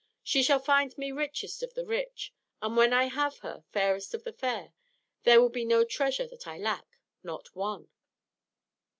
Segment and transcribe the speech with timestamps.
[0.23, 4.23] She shall find me richest of the rich; and when I have her fairest of
[4.23, 4.73] the fair
[5.25, 7.87] there will be no treasure that I lack not one!"